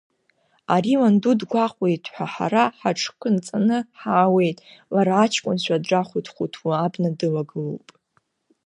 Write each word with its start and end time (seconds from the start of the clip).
Ари 0.75 0.93
ланду 1.01 1.33
дгәаҟуеит 1.39 2.03
ҳәа 2.13 2.25
ҳара 2.33 2.63
ҳаҽкынҵаны 2.79 3.77
ҳаауеит, 3.99 4.57
лара 4.93 5.13
аҷкәынцәа 5.23 5.83
драхәыҭ-хәыҭуа 5.83 6.73
абна 6.85 7.09
дылагылоуп! 7.19 7.87